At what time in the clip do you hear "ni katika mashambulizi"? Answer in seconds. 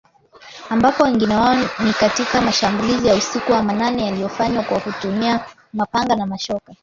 1.55-3.07